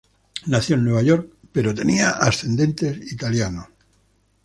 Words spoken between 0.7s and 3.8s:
en Nueva York pero tenía ascendentes italianos.